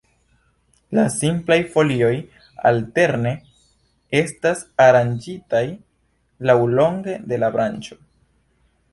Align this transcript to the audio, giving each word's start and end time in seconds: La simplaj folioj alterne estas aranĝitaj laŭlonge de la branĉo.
La 0.99 1.01
simplaj 1.15 1.57
folioj 1.73 2.13
alterne 2.69 3.33
estas 4.21 4.63
aranĝitaj 4.85 5.63
laŭlonge 6.51 7.19
de 7.33 7.39
la 7.45 7.51
branĉo. 7.57 7.99